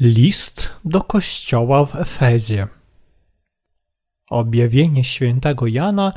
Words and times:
List 0.00 0.70
do 0.84 1.00
kościoła 1.00 1.86
w 1.86 1.96
Efezie. 1.96 2.68
Objawienie 4.30 5.04
świętego 5.04 5.66
Jana, 5.66 6.12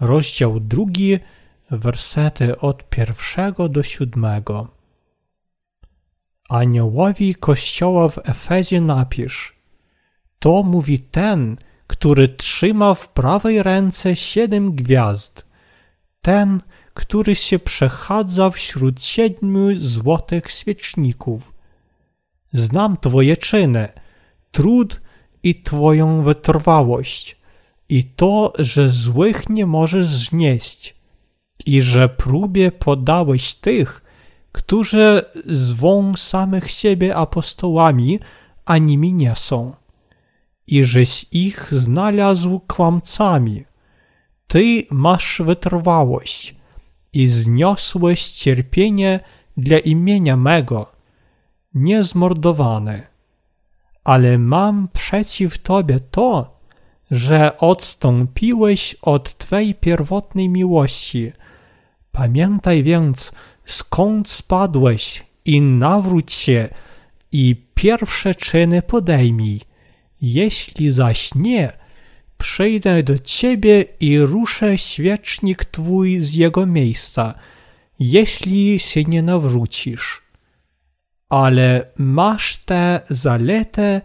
rozdział 0.00 0.60
drugi, 0.60 1.18
wersety 1.70 2.58
od 2.58 2.88
pierwszego 2.88 3.68
do 3.68 3.82
siódmego. 3.82 4.68
Aniołowi 6.48 7.34
kościoła 7.34 8.08
w 8.08 8.18
Efezie 8.28 8.80
napisz. 8.80 9.56
To 10.38 10.62
mówi 10.62 10.98
ten, 10.98 11.56
który 11.86 12.28
trzyma 12.28 12.94
w 12.94 13.08
prawej 13.08 13.62
ręce 13.62 14.16
siedem 14.16 14.72
gwiazd. 14.74 15.46
Ten, 16.22 16.60
który 16.94 17.36
się 17.36 17.58
przechadza 17.58 18.50
wśród 18.50 19.02
siedmiu 19.02 19.68
złotych 19.78 20.50
świeczników 20.50 21.59
Znam 22.52 22.96
Twoje 22.96 23.36
czyny, 23.36 23.88
trud 24.50 25.00
i 25.42 25.62
Twoją 25.62 26.22
wytrwałość, 26.22 27.36
i 27.88 28.04
to, 28.04 28.52
że 28.58 28.88
złych 28.88 29.48
nie 29.48 29.66
możesz 29.66 30.06
znieść, 30.06 30.96
i 31.66 31.82
że 31.82 32.08
próbie 32.08 32.72
podałeś 32.72 33.54
tych, 33.54 34.02
którzy 34.52 35.22
zwą 35.46 36.16
samych 36.16 36.70
siebie 36.70 37.16
apostołami, 37.16 38.20
a 38.64 38.78
nimi 38.78 39.12
nie 39.12 39.36
są, 39.36 39.74
i 40.66 40.84
żeś 40.84 41.26
ich 41.32 41.68
znalazł 41.70 42.60
kłamcami. 42.60 43.64
Ty 44.46 44.86
masz 44.90 45.42
wytrwałość 45.44 46.54
i 47.12 47.28
zniosłeś 47.28 48.30
cierpienie 48.30 49.20
dla 49.56 49.78
imienia 49.78 50.36
mego, 50.36 50.99
niezmordowany. 51.74 53.02
Ale 54.04 54.38
mam 54.38 54.88
przeciw 54.92 55.58
Tobie 55.58 56.00
to, 56.00 56.60
że 57.10 57.58
odstąpiłeś 57.58 58.96
od 59.02 59.38
Twej 59.38 59.74
pierwotnej 59.74 60.48
miłości. 60.48 61.32
Pamiętaj 62.12 62.82
więc, 62.82 63.32
skąd 63.64 64.28
spadłeś 64.28 65.24
i 65.44 65.60
nawróć 65.60 66.32
się 66.32 66.68
i 67.32 67.56
pierwsze 67.74 68.34
czyny 68.34 68.82
podejmij. 68.82 69.60
Jeśli 70.22 70.90
zaś 70.90 71.34
nie, 71.34 71.72
przyjdę 72.38 73.02
do 73.02 73.18
Ciebie 73.18 73.84
i 74.00 74.18
ruszę 74.18 74.78
świecznik 74.78 75.64
Twój 75.64 76.20
z 76.20 76.34
jego 76.34 76.66
miejsca, 76.66 77.34
jeśli 77.98 78.78
się 78.78 79.04
nie 79.04 79.22
nawrócisz 79.22 80.29
ale 81.30 81.86
masz 81.96 82.56
tę 82.56 83.00
zaletę, 83.10 84.00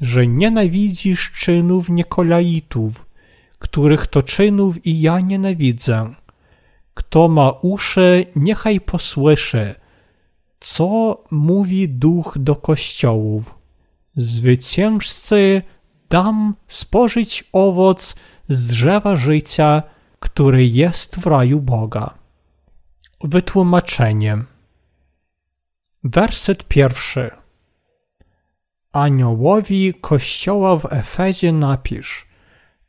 że 0.00 0.26
nienawidzisz 0.26 1.32
czynów 1.32 1.88
Nikolaitów, 1.88 3.06
których 3.58 4.06
to 4.06 4.22
czynów 4.22 4.86
i 4.86 5.00
ja 5.00 5.20
nienawidzę. 5.20 6.14
Kto 6.94 7.28
ma 7.28 7.50
uszy, 7.50 8.26
niechaj 8.36 8.80
posłyszy, 8.80 9.74
co 10.60 11.16
mówi 11.30 11.88
duch 11.88 12.36
do 12.40 12.56
kościołów. 12.56 13.54
Zwyciężcy 14.16 15.62
dam 16.10 16.54
spożyć 16.68 17.44
owoc 17.52 18.14
z 18.48 18.66
drzewa 18.66 19.16
życia, 19.16 19.82
który 20.20 20.66
jest 20.66 21.20
w 21.20 21.26
raju 21.26 21.60
Boga. 21.60 22.14
Wytłumaczenie. 23.24 24.38
Werset 26.04 26.64
pierwszy. 26.64 27.30
Aniołowi 28.92 29.94
kościoła 30.00 30.76
w 30.76 30.92
Efezie 30.92 31.52
napisz. 31.52 32.26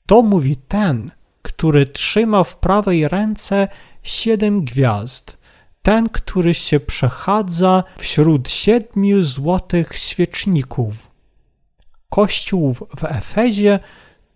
To 0.06 0.22
mówi 0.22 0.56
ten, 0.56 1.12
który 1.42 1.86
trzyma 1.86 2.44
w 2.44 2.58
prawej 2.58 3.08
ręce 3.08 3.68
siedem 4.04 4.62
gwiazd, 4.66 5.38
ten, 5.82 6.10
który 6.10 6.54
się 6.54 6.80
przechadza 6.80 7.84
wśród 7.98 8.50
siedmiu 8.50 9.24
złotych 9.24 9.98
świeczników. 9.98 11.12
Kościół 12.10 12.74
w 12.74 13.04
Efezie 13.04 13.80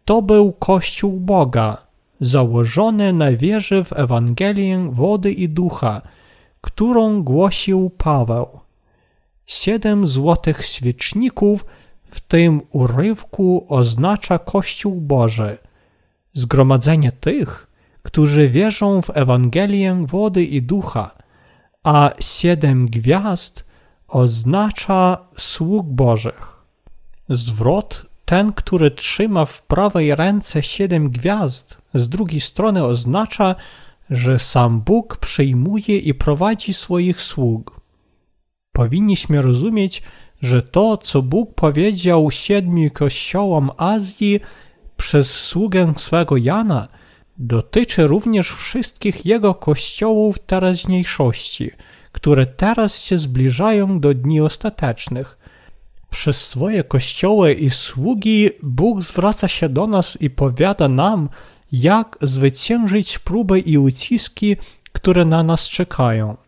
to 0.06 0.22
był 0.22 0.52
kościół 0.52 1.20
Boga, 1.20 1.88
założony 2.22 3.14
na 3.14 3.32
wierze 3.32 3.84
w 3.84 3.94
Ewangelię 3.94 4.90
wody 4.92 5.32
i 5.32 5.50
ducha, 5.50 6.02
którą 6.62 7.24
głosił 7.24 7.90
Paweł. 7.90 8.63
Siedem 9.46 10.08
złotych 10.08 10.66
świeczników 10.66 11.66
w 12.06 12.20
tym 12.20 12.62
urywku 12.72 13.66
oznacza 13.70 14.40
Kościół 14.40 15.02
Boży, 15.02 15.58
zgromadzenie 16.34 17.12
tych, 17.12 17.68
którzy 18.04 18.50
wierzą 18.50 19.02
w 19.02 19.10
Ewangelię 19.18 20.06
wody 20.08 20.46
i 20.46 20.62
ducha, 20.62 21.12
a 21.84 22.12
siedem 22.20 22.86
gwiazd 22.86 23.66
oznacza 24.08 25.18
sług 25.38 25.88
Bożych. 25.88 26.54
Zwrot 27.30 28.06
ten, 28.26 28.54
który 28.54 28.92
trzyma 28.92 29.46
w 29.46 29.62
prawej 29.62 30.16
ręce 30.16 30.64
siedem 30.64 31.10
gwiazd, 31.10 31.78
z 31.94 32.10
drugiej 32.10 32.42
strony 32.42 32.86
oznacza, 32.86 33.56
że 34.10 34.40
sam 34.40 34.82
Bóg 34.82 35.18
przyjmuje 35.18 35.98
i 35.98 36.14
prowadzi 36.14 36.74
swoich 36.74 37.22
sług. 37.22 37.83
Powinniśmy 38.74 39.42
rozumieć, 39.42 40.04
że 40.42 40.62
to, 40.62 40.98
co 40.98 41.22
Bóg 41.22 41.54
powiedział 41.56 42.32
siedmiu 42.32 42.92
kościołom 42.92 43.72
Azji 43.78 44.40
przez 44.98 45.32
sługę 45.32 45.94
swego 45.98 46.38
Jana, 46.38 46.88
dotyczy 47.38 48.08
również 48.08 48.52
wszystkich 48.52 49.26
jego 49.26 49.54
kościołów 49.54 50.40
teraźniejszości, 50.40 51.72
które 52.12 52.46
teraz 52.46 53.02
się 53.02 53.18
zbliżają 53.20 54.00
do 54.00 54.14
dni 54.14 54.42
ostatecznych. 54.42 55.38
Przez 56.10 56.48
swoje 56.48 56.84
kościoły 56.84 57.54
i 57.54 57.70
sługi 57.70 58.50
Bóg 58.64 59.02
zwraca 59.02 59.48
się 59.48 59.70
do 59.70 59.88
nas 59.88 60.22
i 60.22 60.30
powiada 60.30 60.88
nam, 60.88 61.30
jak 61.72 62.18
zwyciężyć 62.22 63.20
próby 63.20 63.60
i 63.60 63.78
uciski, 63.78 64.56
które 64.92 65.26
na 65.26 65.44
nas 65.44 65.70
czekają 65.70 66.43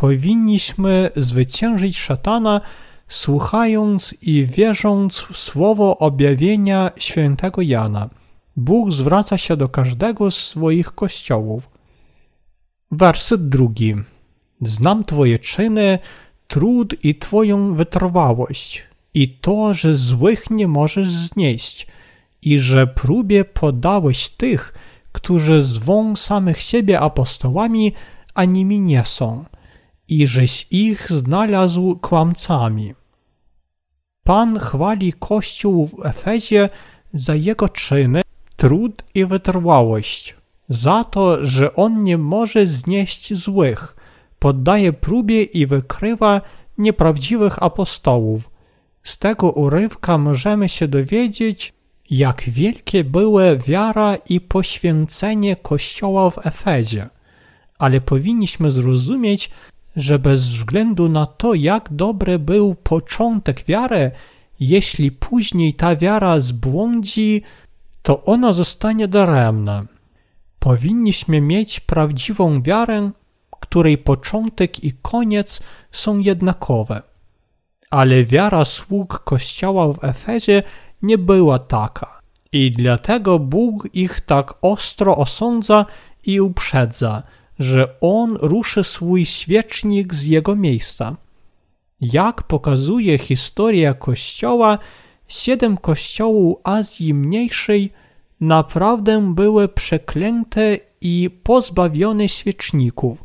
powinniśmy 0.00 1.10
zwyciężyć 1.16 1.98
szatana, 1.98 2.60
słuchając 3.08 4.14
i 4.22 4.46
wierząc 4.46 5.18
w 5.18 5.36
słowo 5.36 5.98
objawienia 5.98 6.90
świętego 6.96 7.62
Jana. 7.62 8.10
Bóg 8.56 8.92
zwraca 8.92 9.38
się 9.38 9.56
do 9.56 9.68
każdego 9.68 10.30
z 10.30 10.36
swoich 10.36 10.94
kościołów. 10.94 11.70
Werset 12.90 13.48
drugi. 13.48 13.94
Znam 14.60 15.04
Twoje 15.04 15.38
czyny, 15.38 15.98
trud 16.48 17.04
i 17.04 17.14
Twoją 17.14 17.74
wytrwałość, 17.74 18.82
i 19.14 19.28
to, 19.28 19.74
że 19.74 19.94
złych 19.94 20.50
nie 20.50 20.68
możesz 20.68 21.08
znieść, 21.08 21.86
i 22.42 22.58
że 22.58 22.86
próbie 22.86 23.44
podałeś 23.44 24.28
tych, 24.28 24.74
którzy 25.12 25.62
zwą 25.62 26.16
samych 26.16 26.60
siebie 26.60 27.00
apostołami, 27.00 27.92
a 28.34 28.44
nimi 28.44 28.80
nie 28.80 29.04
są 29.04 29.44
i 30.10 30.26
żeś 30.26 30.66
ich 30.70 31.12
znalazł 31.12 31.96
kłamcami. 31.96 32.94
Pan 34.24 34.58
chwali 34.58 35.12
Kościół 35.12 35.86
w 35.86 36.06
Efezie 36.06 36.68
za 37.12 37.34
jego 37.34 37.68
czyny, 37.68 38.22
trud 38.56 39.04
i 39.14 39.24
wytrwałość, 39.26 40.36
za 40.68 41.04
to, 41.04 41.44
że 41.44 41.74
on 41.74 42.04
nie 42.04 42.18
może 42.18 42.66
znieść 42.66 43.34
złych, 43.34 43.96
poddaje 44.38 44.92
próbie 44.92 45.42
i 45.42 45.66
wykrywa 45.66 46.40
nieprawdziwych 46.78 47.62
apostołów. 47.62 48.50
Z 49.02 49.18
tego 49.18 49.50
urywka 49.50 50.18
możemy 50.18 50.68
się 50.68 50.88
dowiedzieć, 50.88 51.72
jak 52.10 52.42
wielkie 52.42 53.04
były 53.04 53.58
wiara 53.58 54.16
i 54.28 54.40
poświęcenie 54.40 55.56
Kościoła 55.56 56.30
w 56.30 56.46
Efezie. 56.46 57.08
Ale 57.78 58.00
powinniśmy 58.00 58.70
zrozumieć, 58.70 59.50
że 59.96 60.18
bez 60.18 60.48
względu 60.48 61.08
na 61.08 61.26
to, 61.26 61.54
jak 61.54 61.92
dobry 61.92 62.38
był 62.38 62.74
początek 62.74 63.64
wiary, 63.64 64.10
jeśli 64.60 65.12
później 65.12 65.74
ta 65.74 65.96
wiara 65.96 66.40
zbłądzi, 66.40 67.42
to 68.02 68.24
ona 68.24 68.52
zostanie 68.52 69.08
daremna. 69.08 69.84
Powinniśmy 70.58 71.40
mieć 71.40 71.80
prawdziwą 71.80 72.62
wiarę, 72.62 73.10
której 73.50 73.98
początek 73.98 74.84
i 74.84 74.92
koniec 75.02 75.60
są 75.92 76.18
jednakowe. 76.18 77.02
Ale 77.90 78.24
wiara 78.24 78.64
sług 78.64 79.18
Kościoła 79.24 79.92
w 79.92 80.04
Efezie 80.04 80.62
nie 81.02 81.18
była 81.18 81.58
taka. 81.58 82.20
I 82.52 82.72
dlatego 82.72 83.38
Bóg 83.38 83.88
ich 83.92 84.20
tak 84.20 84.54
ostro 84.62 85.16
osądza 85.16 85.86
i 86.24 86.40
uprzedza– 86.40 87.22
że 87.60 88.00
on 88.00 88.36
ruszy 88.36 88.84
swój 88.84 89.26
świecznik 89.26 90.14
z 90.14 90.26
jego 90.26 90.56
miejsca. 90.56 91.16
Jak 92.00 92.42
pokazuje 92.42 93.18
historia 93.18 93.94
Kościoła, 93.94 94.78
siedem 95.28 95.76
kościołów 95.76 96.56
Azji 96.64 97.14
Mniejszej 97.14 97.92
naprawdę 98.40 99.34
były 99.34 99.68
przeklęte 99.68 100.76
i 101.00 101.30
pozbawione 101.42 102.28
świeczników. 102.28 103.24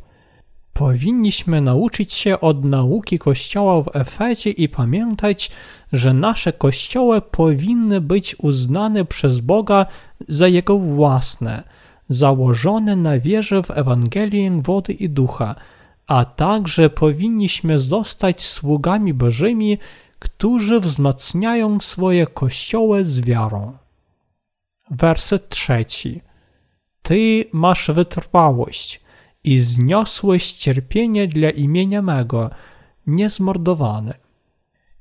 Powinniśmy 0.74 1.62
nauczyć 1.62 2.14
się 2.14 2.40
od 2.40 2.66
nauki 2.66 3.20
Kościoła 3.20 3.82
w 3.82 3.96
Efezie 3.96 4.50
i 4.50 4.70
pamiętać, 4.70 5.52
że 5.94 6.14
nasze 6.14 6.54
kościoły 6.54 7.22
powinny 7.22 8.02
być 8.02 8.36
uznane 8.40 9.06
przez 9.06 9.40
Boga 9.40 9.86
za 10.28 10.48
Jego 10.48 10.78
własne, 10.78 11.64
założone 12.10 12.96
na 12.96 13.20
wierze 13.20 13.64
w 13.64 13.72
Ewangelię 13.72 14.62
wody 14.62 14.94
i 14.94 15.10
ducha, 15.10 15.56
a 16.08 16.26
także 16.26 16.90
powinniśmy 16.90 17.80
zostać 17.80 18.42
sługami 18.42 19.14
Bożymi, 19.14 19.78
którzy 20.20 20.80
wzmacniają 20.80 21.80
swoje 21.80 22.28
kościoły 22.28 23.06
z 23.06 23.22
wiarą. 23.22 23.78
Werset 24.92 25.50
trzeci. 25.50 26.22
Ty 27.02 27.46
masz 27.54 27.92
wytrwałość 27.92 29.02
i 29.44 29.60
zniosłeś 29.60 30.54
cierpienie 30.54 31.28
dla 31.28 31.50
imienia 31.50 32.02
mego, 32.02 32.50
niezmordowany. 33.08 34.14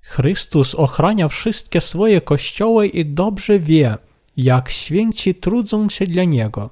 Chrystus 0.01 0.75
ochrania 0.75 1.29
wszystkie 1.29 1.81
swoje 1.81 2.21
kościoły 2.21 2.87
i 2.87 3.07
dobrze 3.07 3.59
wie, 3.59 3.97
jak 4.37 4.71
święci 4.71 5.35
trudzą 5.35 5.89
się 5.89 6.05
dla 6.05 6.25
Niego. 6.25 6.71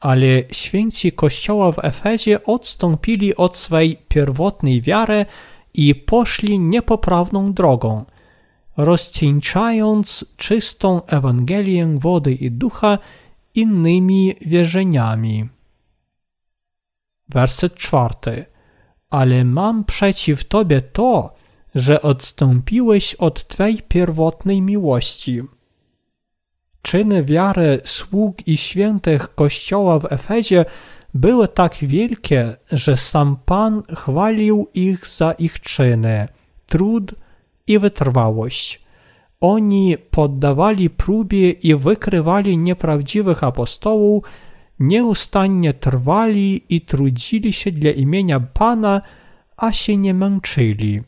Ale 0.00 0.42
święci 0.52 1.12
kościoła 1.12 1.72
w 1.72 1.84
Efezie 1.84 2.44
odstąpili 2.44 3.36
od 3.36 3.56
swej 3.56 3.98
pierwotnej 4.08 4.82
wiary 4.82 5.26
i 5.74 5.94
poszli 5.94 6.58
niepoprawną 6.58 7.52
drogą, 7.52 8.04
rozcieńczając 8.76 10.24
czystą 10.36 11.06
Ewangelię 11.06 11.98
wody 11.98 12.32
i 12.32 12.50
ducha 12.50 12.98
innymi 13.54 14.34
wierzeniami. 14.40 15.48
Werset 17.28 17.74
czwarty. 17.74 18.44
Ale 19.10 19.44
mam 19.44 19.84
przeciw 19.84 20.44
Tobie 20.44 20.80
to, 20.80 21.34
że 21.74 22.02
odstąpiłeś 22.02 23.14
od 23.14 23.48
Twej 23.48 23.82
pierwotnej 23.88 24.62
miłości. 24.62 25.42
Czyny 26.82 27.24
wiary 27.24 27.80
sług 27.84 28.48
i 28.48 28.56
świętych 28.56 29.34
Kościoła 29.34 29.98
w 29.98 30.12
Efezie 30.12 30.64
były 31.14 31.48
tak 31.48 31.74
wielkie, 31.82 32.56
że 32.72 32.96
sam 32.96 33.36
Pan 33.44 33.82
chwalił 33.96 34.68
ich 34.74 35.06
za 35.06 35.32
ich 35.32 35.60
czyny, 35.60 36.28
trud 36.66 37.14
i 37.66 37.78
wytrwałość. 37.78 38.80
Oni 39.40 39.96
poddawali 40.10 40.90
próbie 40.90 41.50
i 41.50 41.74
wykrywali 41.74 42.58
nieprawdziwych 42.58 43.44
apostołów, 43.44 44.24
nieustannie 44.78 45.74
trwali 45.74 46.62
i 46.68 46.80
trudzili 46.80 47.52
się 47.52 47.72
dla 47.72 47.90
imienia 47.90 48.40
Pana, 48.40 49.02
a 49.56 49.72
się 49.72 49.96
nie 49.96 50.14
męczyli. 50.14 51.02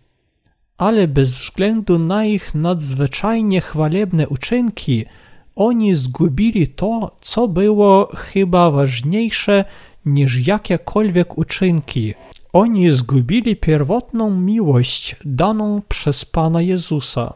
Ale 0.79 1.09
bez 1.09 1.37
względu 1.37 1.99
na 1.99 2.25
ich 2.25 2.55
nadzwyczajnie 2.55 3.61
chwalebne 3.61 4.29
uczynki, 4.29 5.07
oni 5.57 5.95
zgubili 5.95 6.69
to, 6.69 7.17
co 7.21 7.49
było 7.49 8.09
chyba 8.15 8.71
ważniejsze 8.71 9.65
niż 10.07 10.47
jakiekolwiek 10.47 11.39
uczynki. 11.39 12.15
Oni 12.53 12.91
zgubili 12.91 13.57
pierwotną 13.57 14.31
miłość 14.31 15.17
daną 15.25 15.83
przez 15.89 16.25
Pana 16.25 16.63
Jezusa. 16.63 17.35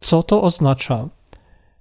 Co 0.00 0.22
to 0.22 0.42
oznacza? 0.42 1.08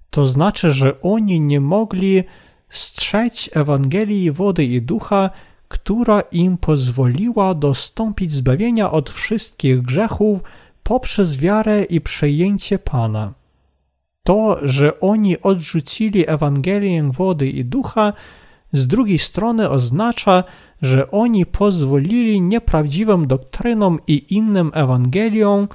To 0.09 0.27
znaczy, 0.27 0.71
że 0.71 1.01
oni 1.01 1.39
nie 1.39 1.61
mogli 1.61 2.23
strzec 2.69 3.49
Ewangelii 3.53 4.31
wody 4.31 4.65
i 4.65 4.81
ducha, 4.81 5.29
która 5.67 6.21
im 6.21 6.57
pozwoliła 6.57 7.53
dostąpić 7.53 8.31
zbawienia 8.31 8.91
od 8.91 9.09
wszystkich 9.09 9.81
grzechów 9.81 10.39
poprzez 10.83 11.37
wiarę 11.37 11.83
i 11.83 12.01
przejęcie 12.01 12.79
Pana. 12.79 13.33
To, 14.23 14.57
że 14.61 14.99
oni 14.99 15.41
odrzucili 15.41 16.29
Ewangelię 16.29 17.11
wody 17.11 17.49
i 17.49 17.65
ducha, 17.65 18.13
z 18.73 18.87
drugiej 18.87 19.19
strony 19.19 19.69
oznacza, 19.69 20.43
że 20.81 21.11
oni 21.11 21.45
pozwolili 21.45 22.41
nieprawdziwym 22.41 23.27
doktrynom 23.27 23.99
i 24.07 24.35
innym 24.35 24.71
Ewangeliom 24.73 25.67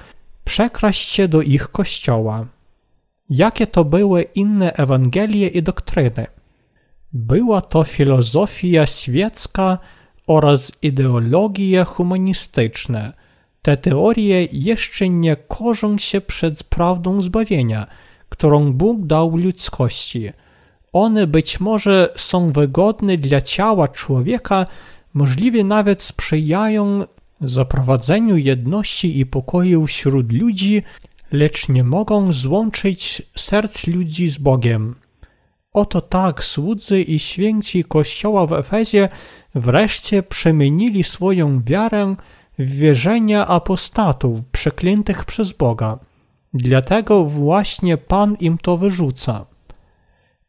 przekraść 0.43 1.09
się 1.09 1.27
do 1.27 1.41
ich 1.41 1.67
kościoła. 1.67 2.45
Jakie 3.29 3.67
to 3.67 3.85
były 3.85 4.21
inne 4.21 4.73
Ewangelie 4.73 5.47
i 5.47 5.63
doktryny? 5.63 6.27
Była 7.13 7.61
to 7.61 7.83
filozofia 7.83 8.85
świecka 8.85 9.77
oraz 10.27 10.71
ideologie 10.81 11.83
humanistyczne. 11.83 13.13
Te 13.61 13.77
teorie 13.77 14.47
jeszcze 14.51 15.09
nie 15.09 15.35
korzą 15.35 15.97
się 15.97 16.21
przed 16.21 16.63
prawdą 16.63 17.21
zbawienia, 17.21 17.87
którą 18.39 18.73
Bóg 18.73 19.05
dał 19.05 19.37
ludzkości. 19.37 20.31
One 20.93 21.27
być 21.27 21.59
może 21.59 22.13
są 22.15 22.51
wygodne 22.51 23.17
dla 23.17 23.41
ciała 23.41 23.87
człowieka, 23.87 24.65
możliwie 25.13 25.63
nawet 25.63 26.03
sprzyjają 26.03 27.03
zaprowadzeniu 27.41 28.37
jedności 28.37 29.19
i 29.19 29.25
pokoju 29.25 29.87
wśród 29.87 30.31
ludzi, 30.33 30.83
lecz 31.31 31.69
nie 31.69 31.83
mogą 31.83 32.33
złączyć 32.33 33.21
serc 33.35 33.87
ludzi 33.87 34.29
z 34.29 34.37
Bogiem. 34.37 34.95
Oto 35.73 36.01
tak 36.01 36.43
słudzy 36.43 37.01
i 37.01 37.19
święci 37.19 37.83
Kościoła 37.83 38.45
w 38.45 38.53
Efezie 38.53 39.09
wreszcie 39.55 40.23
przemienili 40.23 41.03
swoją 41.03 41.63
wiarę 41.63 42.15
w 42.59 42.69
wierzenia 42.69 43.47
apostatów 43.47 44.39
przeklętych 44.51 45.25
przez 45.25 45.51
Boga. 45.51 46.08
Dlatego 46.53 47.25
właśnie 47.25 47.97
Pan 47.97 48.35
im 48.39 48.57
to 48.57 48.77
wyrzuca. 48.77 49.45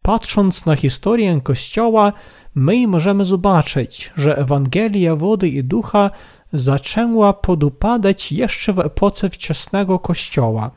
Patrząc 0.02 0.66
na 0.66 0.76
historię 0.76 1.40
Kościoła, 1.42 2.12
my 2.54 2.86
możemy 2.86 3.24
zobaczyć, 3.24 4.12
że 4.16 4.38
Ewangelia 4.38 5.16
wody 5.16 5.48
i 5.48 5.64
ducha 5.64 6.10
zaczęła 6.52 7.32
podupadać 7.32 8.32
jeszcze 8.32 8.72
w 8.72 8.78
epoce 8.78 9.30
wczesnego 9.30 9.98
Kościoła. 9.98 10.70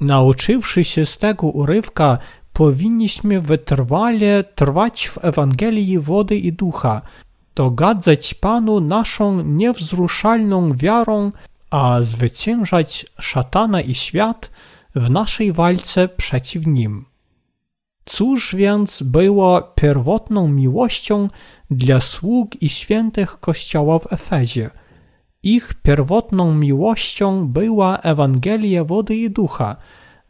Nauczywszy 0.00 0.84
się 0.84 1.06
z 1.06 1.18
tego 1.18 1.46
urywka, 1.46 2.18
powinniśmy 2.52 3.40
wytrwale 3.40 4.44
trwać 4.44 5.08
w 5.08 5.24
Ewangelii 5.24 5.98
wody 5.98 6.36
i 6.36 6.52
ducha, 6.52 7.02
dogadzać 7.54 8.34
Panu 8.34 8.80
naszą 8.80 9.42
niewzruszalną 9.42 10.72
wiarą, 10.72 11.32
a 11.70 12.02
zwyciężać 12.02 13.06
szatana 13.20 13.80
i 13.80 13.94
świat 13.94 14.50
w 14.94 15.10
naszej 15.10 15.52
walce 15.52 16.08
przeciw 16.08 16.66
nim. 16.66 17.04
Cóż 18.04 18.54
więc 18.54 19.02
było 19.02 19.62
pierwotną 19.62 20.48
miłością 20.48 21.28
dla 21.70 22.00
sług 22.00 22.62
i 22.62 22.68
świętych 22.68 23.40
Kościoła 23.40 23.98
w 23.98 24.12
Efezie? 24.12 24.70
Ich 25.42 25.74
pierwotną 25.82 26.54
miłością 26.54 27.48
była 27.48 27.98
Ewangelia 27.98 28.84
wody 28.84 29.16
i 29.16 29.30
ducha, 29.30 29.76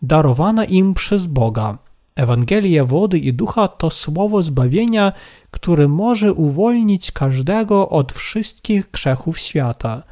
darowana 0.02 0.64
im 0.64 0.94
przez 0.94 1.26
Boga. 1.26 1.78
Ewangelia 2.14 2.84
wody 2.84 3.18
i 3.18 3.32
ducha 3.32 3.68
to 3.68 3.90
słowo 3.90 4.42
zbawienia, 4.42 5.12
które 5.50 5.88
może 5.88 6.32
uwolnić 6.32 7.12
każdego 7.12 7.88
od 7.88 8.12
wszystkich 8.12 8.90
grzechów 8.90 9.38
świata. 9.38 10.02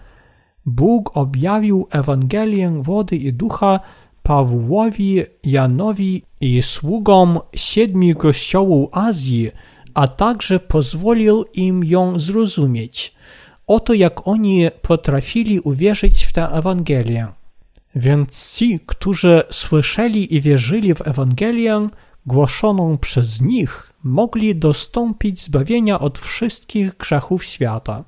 Bóg 0.66 1.16
objawił 1.16 1.86
Ewangelię 1.90 2.82
wody 2.82 3.16
i 3.16 3.32
ducha 3.32 3.80
Pawłowi, 4.22 5.22
Janowi 5.42 6.22
i 6.40 6.62
sługom 6.62 7.38
siedmiu 7.54 8.16
kościołów 8.16 8.90
Azji, 8.92 9.50
a 9.94 10.08
także 10.08 10.60
pozwolił 10.60 11.44
im 11.54 11.84
ją 11.84 12.18
zrozumieć. 12.18 13.14
Oto 13.66 13.94
jak 13.94 14.28
oni 14.28 14.68
potrafili 14.82 15.60
uwierzyć 15.60 16.24
w 16.24 16.32
tę 16.32 16.48
Ewangelię. 16.48 17.26
Więc 17.96 18.56
ci, 18.56 18.80
którzy 18.86 19.42
słyszeli 19.50 20.34
i 20.34 20.40
wierzyli 20.40 20.94
w 20.94 21.08
Ewangelię 21.08 21.88
głoszoną 22.26 22.98
przez 22.98 23.40
nich, 23.42 23.92
mogli 24.02 24.56
dostąpić 24.56 25.42
zbawienia 25.42 26.00
od 26.00 26.18
wszystkich 26.18 26.96
grzechów 26.96 27.44
świata. 27.44 28.04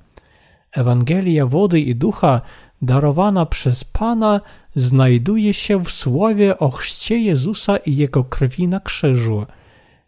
Ewangelia 0.77 1.45
wody 1.45 1.79
i 1.79 1.95
ducha 1.95 2.41
darowana 2.81 3.45
przez 3.45 3.83
Pana 3.83 4.41
znajduje 4.75 5.53
się 5.53 5.83
w 5.83 5.91
słowie 5.91 6.59
o 6.59 6.69
chrzcie 6.69 7.17
Jezusa 7.17 7.77
i 7.77 7.95
Jego 7.95 8.23
krwi 8.23 8.67
na 8.67 8.79
krzyżu. 8.79 9.45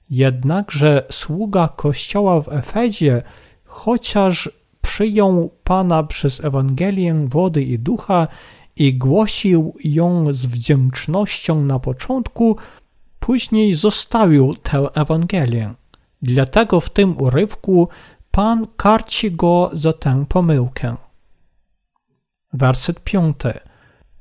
Jednakże 0.09 1.05
sługa 1.11 1.67
Kościoła 1.67 2.41
w 2.41 2.49
Efezie, 2.49 3.21
chociaż 3.65 4.49
przyjął 4.81 5.51
Pana 5.63 6.03
przez 6.03 6.43
Ewangelię 6.45 7.27
wody 7.27 7.63
i 7.63 7.79
ducha 7.79 8.27
i 8.75 8.97
głosił 8.97 9.73
ją 9.83 10.33
z 10.33 10.45
wdzięcznością 10.45 11.65
na 11.65 11.79
początku, 11.79 12.57
później 13.19 13.73
zostawił 13.73 14.55
tę 14.55 14.88
Ewangelię. 14.95 15.73
Dlatego 16.21 16.79
w 16.79 16.89
tym 16.89 17.17
urywku 17.17 17.88
Pan 18.31 18.67
karci 18.77 19.31
go 19.31 19.69
za 19.74 19.93
tę 19.93 20.25
pomyłkę. 20.29 20.95
Werset 22.53 23.03
piąty. 23.03 23.53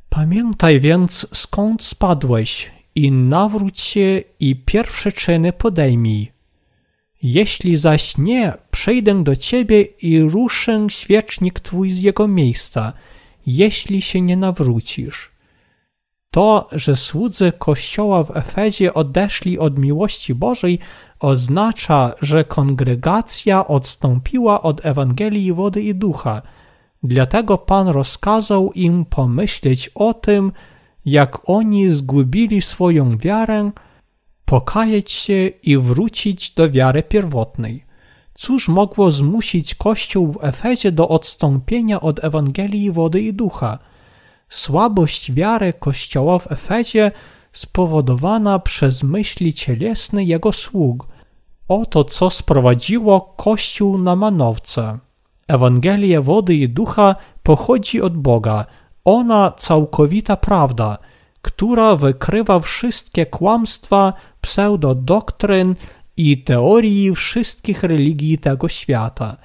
Pamiętaj 0.09 0.81
więc, 0.81 1.27
skąd 1.33 1.83
spadłeś 1.83 2.73
i 2.95 3.13
nawróć 3.13 3.81
się 3.81 4.23
i 4.41 4.57
pierwsze 4.57 5.13
czyny 5.13 5.53
podejmij. 5.53 6.33
Jeśli 7.23 7.77
zaś 7.77 8.19
nie, 8.19 8.53
przejdę 8.71 9.25
do 9.25 9.37
ciebie 9.37 9.83
i 9.83 10.21
ruszę 10.21 10.87
świecznik 10.89 11.61
twój 11.61 11.91
z 11.91 12.03
jego 12.03 12.29
miejsca, 12.29 12.93
jeśli 13.47 14.03
się 14.03 14.21
nie 14.21 14.37
nawrócisz. 14.37 15.31
To, 16.31 16.69
że 16.73 16.97
słudzy 16.97 17.53
kościoła 17.59 18.25
w 18.25 18.37
Efezie 18.37 18.95
odeszli 18.95 19.59
od 19.59 19.79
miłości 19.79 20.35
Bożej, 20.35 20.79
oznacza, 21.21 22.15
że 22.23 22.45
kongregacja 22.45 23.67
odstąpiła 23.67 24.63
od 24.63 24.87
Ewangelii 24.87 25.53
wody 25.53 25.83
i 25.83 25.95
ducha. 25.95 26.43
Dlatego 27.03 27.59
Pan 27.59 27.89
rozkazał 27.89 28.73
im 28.73 29.05
pomyśleć 29.05 29.91
o 29.95 30.15
tym, 30.15 30.53
jak 31.05 31.51
oni 31.51 31.91
zgubili 31.91 32.63
swoją 32.63 33.19
wiarę, 33.19 33.71
pokajać 34.45 35.13
się 35.13 35.47
i 35.63 35.79
wrócić 35.79 36.51
do 36.51 36.71
wiary 36.71 37.03
pierwotnej. 37.03 37.85
Cóż 38.35 38.69
mogło 38.69 39.11
zmusić 39.11 39.75
Kościół 39.75 40.33
w 40.33 40.45
Efezie 40.45 40.93
do 40.93 41.09
odstąpienia 41.09 42.01
od 42.01 42.25
Ewangelii 42.25 42.91
wody 42.91 43.21
i 43.21 43.35
ducha? 43.35 43.79
Słabość 44.49 45.33
wiary 45.33 45.73
Kościoła 45.73 46.39
w 46.39 46.53
Efezie 46.53 47.11
spowodowana 47.53 48.59
przez 48.59 49.03
myśli 49.03 49.55
cielesne 49.55 50.25
jego 50.25 50.53
sług. 50.53 51.07
Oto 51.69 52.05
co 52.05 52.31
sprowadziło 52.31 53.35
Kościół 53.37 53.99
na 53.99 54.17
manowce. 54.17 54.99
Ewangelia 55.49 56.23
wody 56.23 56.55
i 56.55 56.69
ducha 56.69 57.17
pochodzi 57.43 58.03
od 58.03 58.17
Boga. 58.17 58.67
Ona 59.05 59.53
całkowita 59.57 60.37
prawda, 60.37 60.99
która 61.43 61.97
wykrywa 61.97 62.61
wszystkie 62.61 63.27
kłamstwa, 63.27 64.13
pseudodoktryn 64.41 65.75
i 66.17 66.43
teorii 66.43 67.15
wszystkich 67.15 67.83
religii 67.83 68.39
tego 68.39 68.69
świata. 68.69 69.37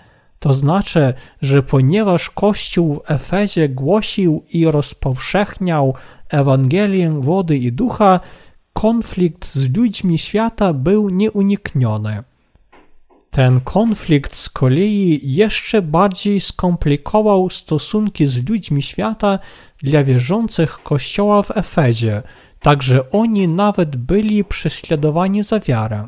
To 0.43 0.53
znaczy, 0.53 1.13
że 1.41 1.63
ponieważ 1.63 2.29
Kościół 2.29 2.95
w 2.95 3.11
Efezie 3.11 3.69
głosił 3.69 4.43
i 4.53 4.65
rozpowszechniał 4.65 5.93
Ewangelię 6.29 7.21
wody 7.21 7.57
i 7.57 7.71
ducha, 7.71 8.19
konflikt 8.73 9.45
z 9.45 9.77
ludźmi 9.77 10.17
świata 10.17 10.73
był 10.73 11.09
nieunikniony. 11.09 12.23
Ten 13.31 13.59
konflikt 13.61 14.35
z 14.35 14.49
kolei 14.49 15.19
jeszcze 15.23 15.81
bardziej 15.81 16.39
skomplikował 16.39 17.49
stosunki 17.49 18.27
z 18.27 18.49
ludźmi 18.49 18.81
świata 18.81 19.39
dla 19.77 20.03
wierzących 20.03 20.79
Kościoła 20.83 21.43
w 21.43 21.57
Efezie, 21.57 22.21
także 22.59 23.09
oni 23.09 23.47
nawet 23.47 23.95
byli 23.95 24.43
prześladowani 24.43 25.43
za 25.43 25.59
wiarę. 25.59 26.07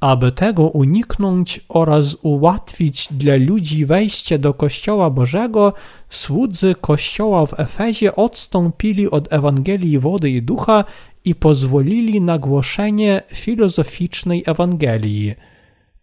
Aby 0.00 0.32
tego 0.32 0.62
uniknąć 0.62 1.60
oraz 1.68 2.16
ułatwić 2.22 3.08
dla 3.10 3.34
ludzi 3.36 3.86
wejście 3.86 4.38
do 4.38 4.54
Kościoła 4.54 5.10
Bożego, 5.10 5.72
słudzy 6.10 6.74
Kościoła 6.80 7.46
w 7.46 7.60
Efezie 7.60 8.16
odstąpili 8.16 9.10
od 9.10 9.32
Ewangelii 9.32 9.98
wody 9.98 10.30
i 10.30 10.42
ducha 10.42 10.84
i 11.24 11.34
pozwolili 11.34 12.20
na 12.20 12.38
głoszenie 12.38 13.22
filozoficznej 13.34 14.42
Ewangelii. 14.46 15.34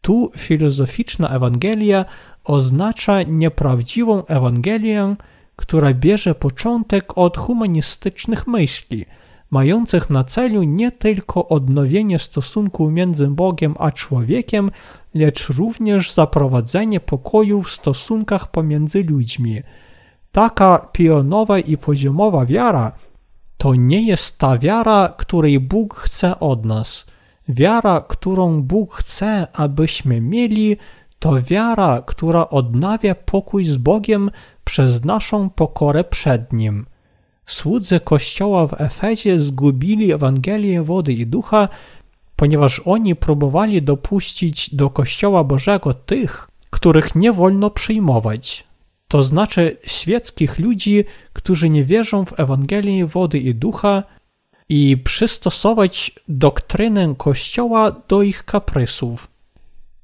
Tu 0.02 0.32
filozoficzna 0.38 1.30
Ewangelia 1.30 2.06
oznacza 2.44 3.24
nieprawdziwą 3.24 4.26
Ewangelię, 4.26 5.16
która 5.56 5.94
bierze 5.94 6.36
początek 6.36 7.18
od 7.18 7.38
humanistycznych 7.38 8.48
myśli, 8.48 9.06
mających 9.52 10.10
na 10.10 10.24
celu 10.24 10.64
nie 10.64 10.92
tylko 10.92 11.48
odnowienie 11.48 12.20
stosunku 12.20 12.92
między 12.92 13.28
Bogiem 13.28 13.76
a 13.80 13.92
człowiekiem, 13.92 14.72
lecz 15.14 15.50
również 15.50 16.12
zaprowadzenie 16.12 17.00
pokoju 17.00 17.62
w 17.62 17.72
stosunkach 17.72 18.52
pomiędzy 18.52 19.04
ludźmi. 19.04 19.62
Taka 20.32 20.78
pionowa 20.92 21.60
i 21.60 21.78
poziomowa 21.78 22.46
wiara 22.46 22.92
to 23.58 23.76
nie 23.76 24.08
jest 24.08 24.38
ta 24.38 24.58
wiara, 24.58 25.14
której 25.18 25.60
Bóg 25.60 25.96
chce 25.96 26.40
od 26.40 26.66
nas. 26.66 27.06
Wiara, 27.50 28.02
którą 28.08 28.62
Bóg 28.62 28.94
chce, 28.94 29.48
abyśmy 29.54 30.22
mieli, 30.22 30.78
to 31.20 31.42
wiara, 31.42 32.02
która 32.06 32.50
odnawia 32.50 33.16
pokój 33.16 33.66
z 33.66 33.78
Bogiem 33.78 34.32
przez 34.64 35.06
naszą 35.06 35.50
pokorę 35.50 36.04
przed 36.04 36.54
Nim. 36.54 36.86
Słudzy 37.46 38.00
Kościoła 38.00 38.68
w 38.68 38.82
Efezie 38.82 39.40
zgubili 39.40 40.12
Ewangelię 40.12 40.84
wody 40.84 41.14
i 41.14 41.28
ducha, 41.28 41.70
ponieważ 42.36 42.82
oni 42.86 43.16
próbowali 43.16 43.82
dopuścić 43.82 44.76
do 44.76 44.90
Kościoła 44.90 45.44
Bożego 45.44 45.94
tych, 45.94 46.50
których 46.70 47.16
nie 47.16 47.34
wolno 47.34 47.70
przyjmować. 47.70 48.64
To 49.08 49.24
znaczy 49.24 49.78
świeckich 49.86 50.60
ludzi, 50.60 51.04
którzy 51.34 51.70
nie 51.70 51.84
wierzą 51.84 52.26
w 52.26 52.40
Ewangelię 52.40 53.06
wody 53.06 53.40
i 53.40 53.56
ducha 53.56 54.04
i 54.70 54.98
przystosować 54.98 56.12
doktrynę 56.28 57.16
Kościoła 57.18 57.92
do 58.08 58.22
ich 58.22 58.46
kaprysów. 58.46 59.28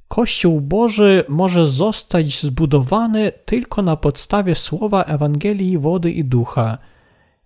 Kościół 0.08 0.62
Boży 0.62 1.24
może 1.30 1.68
zostać 1.68 2.42
zbudowany 2.42 3.32
tylko 3.46 3.82
na 3.82 3.96
podstawie 3.96 4.56
słowa 4.56 5.04
Ewangelii 5.04 5.78
wody 5.78 6.12
i 6.12 6.26
ducha. 6.26 6.78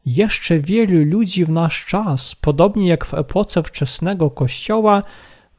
Jeszcze 0.05 0.60
wielu 0.60 1.05
ludzi 1.05 1.46
w 1.46 1.50
nasz 1.50 1.86
czas, 1.86 2.36
podobnie 2.36 2.88
jak 2.88 3.05
w 3.05 3.13
epoce 3.13 3.63
wczesnego 3.63 4.29
Kościoła, 4.29 5.01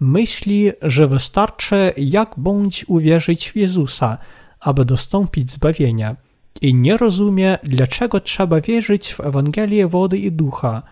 myśli, 0.00 0.70
że 0.82 1.08
wystarczy 1.08 1.92
jak 1.96 2.34
bądź 2.36 2.84
uwierzyć 2.88 3.50
w 3.50 3.56
Jezusa, 3.56 4.18
aby 4.60 4.84
dostąpić 4.84 5.50
zbawienia 5.50 6.16
i 6.60 6.74
nie 6.74 6.96
rozumie, 6.96 7.58
dlaczego 7.62 8.20
trzeba 8.20 8.60
wierzyć 8.60 9.14
w 9.14 9.20
Ewangelię 9.20 9.88
wody 9.88 10.18
i 10.18 10.32
ducha, 10.32 10.82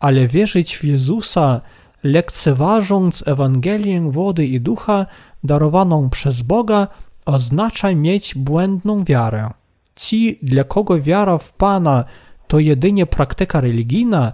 ale 0.00 0.28
wierzyć 0.28 0.76
w 0.76 0.84
Jezusa, 0.84 1.60
lekceważąc 2.02 3.28
Ewangelię 3.28 4.10
wody 4.10 4.46
i 4.46 4.60
ducha, 4.60 5.06
darowaną 5.44 6.10
przez 6.10 6.42
Boga, 6.42 6.88
oznacza 7.26 7.94
mieć 7.94 8.34
błędną 8.34 9.04
wiarę. 9.04 9.50
Ci, 9.96 10.38
dla 10.42 10.64
kogo 10.64 11.00
wiara 11.00 11.38
w 11.38 11.52
Pana 11.52 12.04
to 12.48 12.58
jedynie 12.58 13.06
praktyka 13.06 13.60
religijna, 13.60 14.32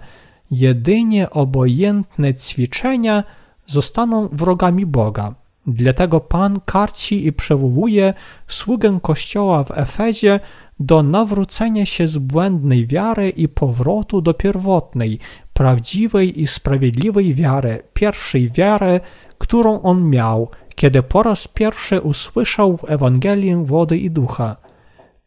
jedynie 0.51 1.29
obojętne 1.29 2.33
ćwiczenia, 2.33 3.23
zostaną 3.67 4.27
wrogami 4.27 4.85
Boga. 4.85 5.35
Dlatego 5.67 6.19
Pan 6.19 6.59
karci 6.65 7.27
i 7.27 7.33
przewołuje 7.33 8.13
sługę 8.47 8.99
Kościoła 9.01 9.63
w 9.63 9.71
Efezie 9.71 10.39
do 10.79 11.03
nawrócenia 11.03 11.85
się 11.85 12.07
z 12.07 12.17
błędnej 12.17 12.87
wiary 12.87 13.29
i 13.29 13.47
powrotu 13.47 14.21
do 14.21 14.33
pierwotnej, 14.33 15.19
prawdziwej 15.53 16.41
i 16.41 16.47
sprawiedliwej 16.47 17.35
wiary, 17.35 17.83
pierwszej 17.93 18.51
wiary, 18.51 18.99
którą 19.37 19.81
on 19.81 20.09
miał, 20.09 20.49
kiedy 20.75 21.03
po 21.03 21.23
raz 21.23 21.47
pierwszy 21.47 22.01
usłyszał 22.01 22.79
Ewangelię 22.87 23.63
wody 23.65 23.97
i 23.97 24.11
ducha. 24.11 24.55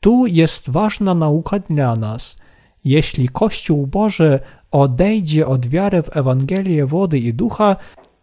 Tu 0.00 0.26
jest 0.26 0.70
ważna 0.70 1.14
nauka 1.14 1.58
dla 1.58 1.96
nas. 1.96 2.38
Jeśli 2.86 3.28
Kościół 3.28 3.86
Boży 3.86 4.40
odejdzie 4.70 5.46
od 5.46 5.66
wiary 5.66 6.02
w 6.02 6.16
Ewangelię 6.16 6.86
wody 6.86 7.18
i 7.18 7.34
ducha, 7.34 7.76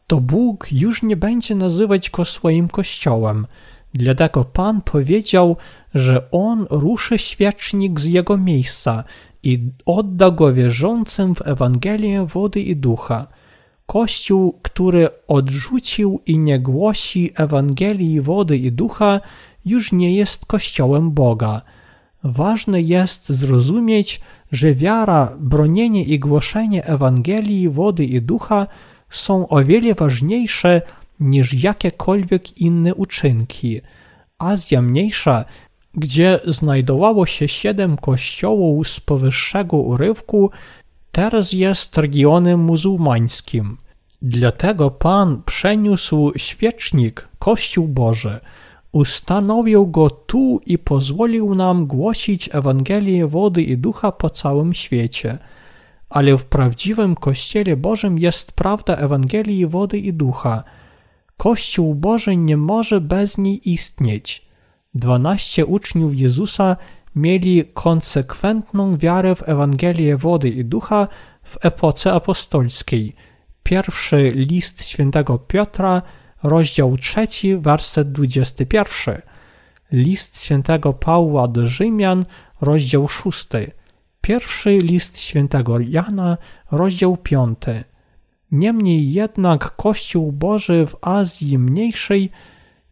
to 0.07 0.21
Bóg 0.21 0.67
już 0.71 1.03
nie 1.03 1.17
będzie 1.17 1.55
nazywać 1.55 2.09
go 2.09 2.25
swoim 2.25 2.67
Kościołem. 2.67 3.47
Dlatego 3.93 4.45
Pan 4.45 4.81
powiedział, 4.81 5.57
że 5.93 6.31
On 6.31 6.65
ruszy 6.69 7.17
świecznik 7.17 7.99
z 7.99 8.05
jego 8.05 8.37
miejsca 8.37 9.03
i 9.43 9.59
odda 9.85 10.31
go 10.31 10.53
wierzącym 10.53 11.35
w 11.35 11.47
Ewangelię 11.47 12.25
wody 12.25 12.61
i 12.61 12.75
ducha. 12.75 13.27
Kościół, 13.85 14.59
który 14.61 15.07
odrzucił 15.27 16.21
i 16.25 16.37
nie 16.37 16.59
głosi 16.59 17.31
Ewangelii 17.35 18.21
wody 18.21 18.57
i 18.57 18.71
ducha, 18.71 19.21
już 19.65 19.91
nie 19.91 20.15
jest 20.15 20.45
Kościołem 20.45 21.11
Boga. 21.11 21.61
Ważne 22.23 22.81
jest 22.81 23.29
zrozumieć, 23.29 24.21
że 24.51 24.75
wiara, 24.75 25.37
bronienie 25.39 26.03
i 26.03 26.19
głoszenie 26.19 26.85
Ewangelii 26.85 27.69
wody 27.69 28.05
i 28.05 28.21
ducha 28.21 28.67
są 29.09 29.47
o 29.47 29.63
wiele 29.63 29.93
ważniejsze 29.93 30.81
niż 31.19 31.63
jakiekolwiek 31.63 32.57
inne 32.57 32.95
uczynki. 32.95 33.81
Azja 34.39 34.81
Mniejsza 34.81 35.45
gdzie 35.93 36.39
znajdowało 36.45 37.25
się 37.25 37.47
siedem 37.47 37.97
kościołów 37.97 38.87
z 38.87 38.99
powyższego 38.99 39.77
urywku, 39.77 40.51
teraz 41.11 41.53
jest 41.53 41.97
regionem 41.97 42.59
muzułmańskim. 42.59 43.77
Dlatego 44.21 44.91
Pan 44.91 45.41
przeniósł 45.45 46.31
świecznik, 46.37 47.27
Kościół 47.39 47.87
Boży, 47.87 48.39
ustanowił 48.93 49.87
go 49.87 50.09
tu 50.09 50.61
i 50.65 50.77
pozwolił 50.77 51.55
nam 51.55 51.87
głosić 51.87 52.49
Ewangelię 52.51 53.27
wody 53.27 53.61
i 53.61 53.77
ducha 53.77 54.11
po 54.11 54.29
całym 54.29 54.73
świecie. 54.73 55.37
Ale 56.09 56.37
w 56.37 56.45
prawdziwym 56.45 57.15
Kościele 57.15 57.77
Bożym 57.77 58.19
jest 58.19 58.51
prawda 58.51 58.95
Ewangelii 58.95 59.67
wody 59.67 59.97
i 59.97 60.13
ducha. 60.13 60.63
Kościół 61.37 61.95
Boży 61.95 62.37
nie 62.37 62.57
może 62.57 63.01
bez 63.01 63.37
niej 63.37 63.69
istnieć. 63.69 64.45
Dwanaście 64.93 65.65
uczniów 65.65 66.19
Jezusa 66.19 66.77
mieli 67.15 67.63
konsekwentną 67.73 68.97
wiarę 68.97 69.35
w 69.35 69.49
Ewangelię 69.49 70.17
wody 70.17 70.49
i 70.49 70.65
ducha 70.65 71.07
w 71.43 71.65
epoce 71.65 72.13
apostolskiej. 72.13 73.15
Pierwszy 73.63 74.31
list 74.35 74.85
świętego 74.85 75.37
Piotra, 75.37 76.01
rozdział 76.43 76.97
trzeci, 76.97 77.57
werset 77.57 78.11
21. 78.11 79.21
List 79.91 80.43
świętego 80.43 80.93
Pawła 80.93 81.47
do 81.47 81.67
Rzymian, 81.67 82.25
rozdział 82.61 83.07
szósty. 83.07 83.71
Pierwszy 84.21 84.77
list 84.77 85.19
świętego 85.19 85.79
Jana, 85.79 86.37
rozdział 86.71 87.17
piąty. 87.17 87.83
Niemniej 88.51 89.13
jednak 89.13 89.75
Kościół 89.75 90.31
Boży 90.31 90.87
w 90.87 90.95
Azji 91.01 91.57
Mniejszej 91.57 92.31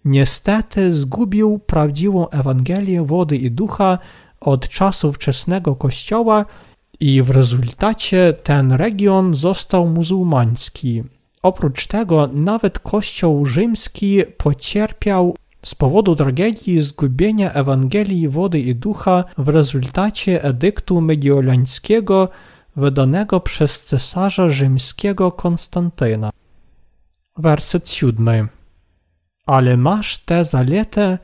niestety 0.05 0.91
zgubił 0.91 1.59
prawdziwą 1.59 2.29
Ewangelię 2.29 3.03
wody 3.03 3.37
i 3.37 3.51
ducha 3.51 3.99
od 4.39 4.69
czasu 4.69 5.13
wczesnego 5.13 5.75
Kościoła 5.75 6.45
i 6.99 7.21
w 7.21 7.29
rezultacie 7.29 8.33
ten 8.43 8.71
region 8.71 9.35
został 9.35 9.87
muzułmański. 9.87 11.03
Oprócz 11.41 11.87
tego 11.87 12.29
nawet 12.33 12.79
Kościół 12.79 13.45
rzymski 13.45 14.23
pocierpiał 14.37 15.35
z 15.65 15.75
powodu 15.75 16.15
tragedii 16.15 16.81
zgubienia 16.81 17.53
Ewangelii 17.53 18.29
wody 18.29 18.59
i 18.59 18.75
ducha 18.75 19.23
w 19.37 19.49
rezultacie 19.49 20.43
edyktu 20.43 21.01
mediolańskiego 21.01 22.29
wydanego 22.75 23.39
przez 23.39 23.83
cesarza 23.85 24.49
rzymskiego 24.49 25.31
Konstantyna. 25.31 26.29
Werset 27.37 27.89
siódmy. 27.89 28.47
Ale 29.45 29.77
masz 29.77 30.17
tę 30.17 30.45
zaletę, 30.45 31.17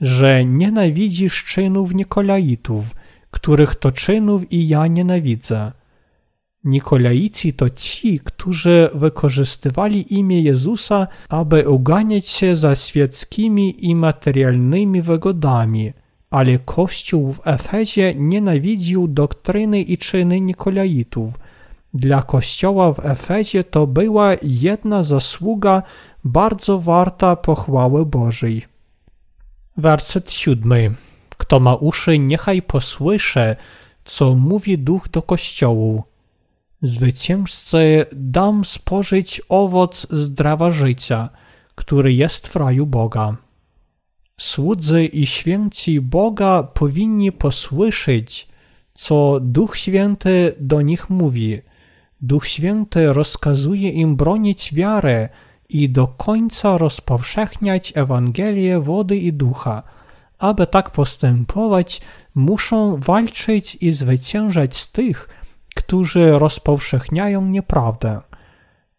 że 0.00 0.44
nienawidzisz 0.44 1.44
czynów 1.44 1.94
Nikolaitów, 1.94 2.84
których 3.30 3.74
to 3.74 3.92
czynów 3.92 4.52
i 4.52 4.68
ja 4.68 4.86
nienawidzę. 4.86 5.72
Nikolaici 6.64 7.52
to 7.52 7.70
ci, 7.70 8.20
którzy 8.24 8.90
wykorzystywali 8.94 10.14
imię 10.14 10.42
Jezusa, 10.42 11.06
aby 11.28 11.68
uganiać 11.68 12.28
się 12.28 12.56
za 12.56 12.74
świeckimi 12.74 13.86
i 13.86 13.94
materialnymi 13.94 15.02
wygodami, 15.02 15.92
ale 16.30 16.58
Kościół 16.58 17.32
w 17.32 17.40
Efezie 17.44 18.14
nienawidził 18.14 19.08
doktryny 19.08 19.80
i 19.82 19.98
czyny 19.98 20.40
Nikolaitów. 20.40 21.34
Dla 21.94 22.22
Kościoła 22.22 22.92
w 22.92 23.06
Efezie 23.06 23.64
to 23.64 23.86
była 23.86 24.30
jedna 24.42 25.02
zasługa 25.02 25.82
bardzo 26.24 26.78
warta 26.78 27.36
pochwały 27.36 28.06
Bożej. 28.06 28.62
Werset 29.76 30.32
siódmy. 30.32 30.90
Kto 31.38 31.60
ma 31.60 31.74
uszy, 31.74 32.18
niechaj 32.18 32.62
posłysze, 32.62 33.56
co 34.04 34.34
mówi 34.34 34.78
duch 34.78 35.08
do 35.08 35.22
kościołu. 35.22 36.09
Zwyciężcy 36.82 38.06
dam 38.12 38.64
spożyć 38.64 39.42
owoc 39.48 40.06
zdrowa 40.10 40.70
życia, 40.70 41.28
który 41.74 42.12
jest 42.12 42.48
w 42.48 42.56
raju 42.56 42.86
Boga. 42.86 43.36
Słudzy 44.40 45.04
i 45.04 45.26
święci 45.26 46.00
Boga 46.00 46.62
powinni 46.62 47.32
posłyszeć, 47.32 48.48
co 48.94 49.40
Duch 49.40 49.76
Święty 49.76 50.54
do 50.60 50.82
nich 50.82 51.10
mówi. 51.10 51.62
Duch 52.20 52.46
Święty 52.46 53.12
rozkazuje 53.12 53.90
im 53.90 54.16
bronić 54.16 54.74
wiarę 54.74 55.28
i 55.68 55.90
do 55.90 56.06
końca 56.06 56.78
rozpowszechniać 56.78 57.92
Ewangelię 57.96 58.80
wody 58.80 59.16
i 59.16 59.32
ducha. 59.32 59.82
Aby 60.38 60.66
tak 60.66 60.90
postępować, 60.90 62.00
muszą 62.34 62.96
walczyć 62.96 63.78
i 63.80 63.92
zwyciężać 63.92 64.76
z 64.76 64.92
tych, 64.92 65.28
którzy 65.80 66.38
rozpowszechniają 66.38 67.46
nieprawdę. 67.46 68.20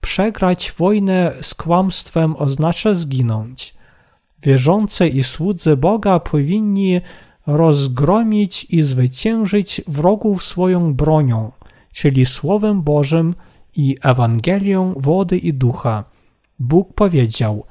Przegrać 0.02 0.74
wojnę 0.78 1.34
z 1.42 1.54
kłamstwem 1.54 2.36
oznacza 2.36 2.96
zginąć. 2.96 3.74
Wierzący 4.44 5.08
i 5.08 5.24
słudzy 5.24 5.78
Boga 5.78 6.20
powinni 6.20 7.02
rozgromić 7.48 8.68
i 8.70 8.84
zwyciężyć 8.84 9.82
wrogów 9.88 10.44
swoją 10.44 10.94
bronią, 10.94 11.52
czyli 11.94 12.26
Słowem 12.26 12.82
Bożym 12.82 13.36
i 13.76 13.98
Ewangelią 14.02 14.94
wody 14.98 15.38
i 15.38 15.54
ducha. 15.54 16.04
Bóg 16.60 16.94
powiedział: 16.94 17.66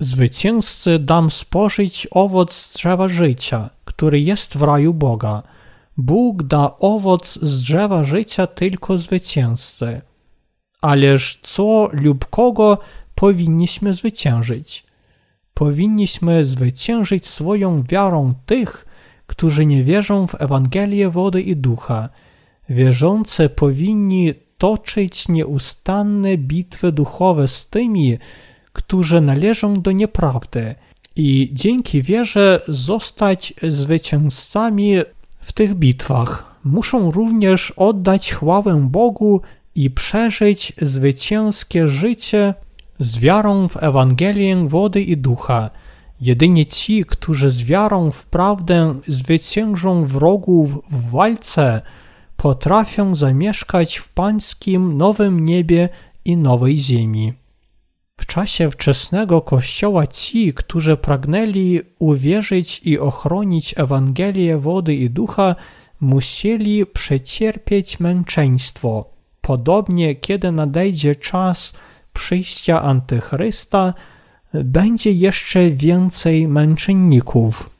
Zwycięzcy 0.00 0.98
dam 0.98 1.30
spożyć 1.30 2.08
owoc 2.10 2.72
drzewa 2.74 3.08
życia, 3.08 3.70
który 3.84 4.20
jest 4.20 4.58
w 4.58 4.62
raju 4.62 4.94
Boga. 4.94 5.42
Bóg 6.00 6.42
da 6.42 6.76
owoc 6.78 7.38
z 7.42 7.62
drzewa 7.62 8.04
życia 8.04 8.46
tylko 8.46 8.98
zwycięzcy. 8.98 10.00
Ależ 10.80 11.38
co 11.42 11.88
lub 11.92 12.26
kogo 12.26 12.78
powinniśmy 13.14 13.94
zwyciężyć? 13.94 14.84
Powinniśmy 15.54 16.44
zwyciężyć 16.44 17.26
swoją 17.26 17.82
wiarą 17.82 18.34
tych, 18.46 18.86
którzy 19.26 19.66
nie 19.66 19.84
wierzą 19.84 20.26
w 20.26 20.42
Ewangelię 20.42 21.10
wody 21.10 21.42
i 21.42 21.56
ducha. 21.56 22.08
Wierzący 22.68 23.48
powinni 23.48 24.34
toczyć 24.58 25.28
nieustanne 25.28 26.36
bitwy 26.38 26.92
duchowe 26.92 27.48
z 27.48 27.68
tymi, 27.68 28.18
którzy 28.72 29.20
należą 29.20 29.80
do 29.80 29.92
nieprawdy 29.92 30.74
i 31.16 31.50
dzięki 31.52 32.02
wierze 32.02 32.60
zostać 32.68 33.54
zwycięzcami 33.62 34.96
w 35.40 35.52
tych 35.52 35.74
bitwach. 35.74 36.56
Muszą 36.64 37.10
również 37.10 37.70
oddać 37.70 38.32
chwałę 38.32 38.88
Bogu 38.90 39.40
i 39.74 39.90
przeżyć 39.90 40.72
zwycięskie 40.82 41.88
życie 41.88 42.54
z 43.00 43.18
wiarą 43.18 43.68
w 43.68 43.82
Ewangelię 43.82 44.68
wody 44.68 45.02
i 45.02 45.16
ducha. 45.16 45.70
Jedynie 46.20 46.66
ci, 46.66 47.04
którzy 47.04 47.50
z 47.50 47.62
wiarą 47.62 48.10
w 48.10 48.26
prawdę 48.26 48.94
zwyciężą 49.06 50.04
wrogów 50.04 50.70
w 50.90 51.10
walce, 51.10 51.82
potrafią 52.36 53.14
zamieszkać 53.14 53.96
w 53.96 54.08
pańskim 54.08 54.96
nowym 54.96 55.44
niebie 55.44 55.88
i 56.24 56.36
nowej 56.36 56.78
ziemi. 56.78 57.32
Czasie 58.30 58.70
wczesnego 58.70 59.40
Kościoła 59.40 60.06
ci, 60.06 60.54
którzy 60.54 60.96
pragnęli 60.96 61.80
uwierzyć 61.98 62.80
i 62.84 62.98
ochronić 62.98 63.74
Ewangelię 63.76 64.58
wody 64.58 64.94
i 64.94 65.10
ducha, 65.10 65.56
musieli 66.00 66.86
przecierpieć 66.86 68.00
męczeństwo. 68.00 69.10
Podobnie, 69.40 70.14
kiedy 70.14 70.52
nadejdzie 70.52 71.14
czas 71.14 71.72
przyjścia 72.12 72.82
Antychrysta, 72.82 73.94
będzie 74.54 75.12
jeszcze 75.12 75.70
więcej 75.70 76.48
męczenników. 76.48 77.70